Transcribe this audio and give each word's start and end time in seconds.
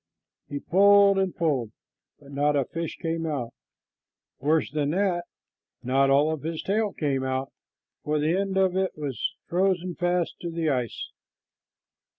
He 0.49 0.57
pulled 0.59 1.19
and 1.19 1.35
pulled, 1.35 1.69
but 2.19 2.31
not 2.31 2.55
a 2.55 2.65
fish 2.65 2.97
came 2.99 3.27
out. 3.27 3.53
Worse 4.39 4.71
than 4.71 4.89
that, 4.89 5.25
not 5.83 6.09
all 6.09 6.31
of 6.31 6.41
his 6.41 6.63
tail 6.63 6.91
came 6.91 7.23
out, 7.23 7.51
for 8.03 8.17
the 8.17 8.35
end 8.35 8.57
of 8.57 8.75
it 8.75 8.97
was 8.97 9.35
frozen 9.45 9.93
fast 9.93 10.39
to 10.39 10.49
the 10.49 10.71
ice. 10.71 11.11